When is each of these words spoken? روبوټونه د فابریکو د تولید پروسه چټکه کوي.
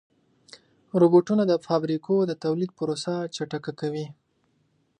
روبوټونه 1.01 1.43
د 1.47 1.53
فابریکو 1.65 2.15
د 2.25 2.31
تولید 2.43 2.71
پروسه 2.77 3.13
چټکه 3.35 3.71
کوي. 3.79 4.05